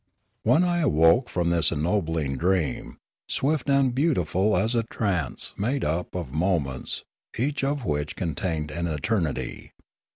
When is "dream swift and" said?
2.35-3.93